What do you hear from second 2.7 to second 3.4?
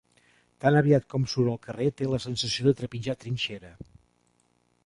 trepitjar